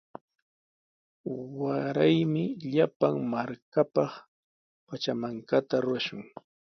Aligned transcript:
Waraymi 1.59 2.45
llapan 2.71 3.15
markapaq 3.31 4.11
pachamankata 4.87 5.75
rurashun. 5.83 6.23